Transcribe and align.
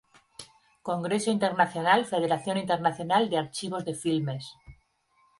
Congreso 0.89 1.29
Internacional 1.37 2.05
Federación 2.13 2.57
Internacional 2.63 3.23
de 3.29 3.37
Archivos 3.37 3.85
de 3.85 3.93
Filmes. 4.03 4.43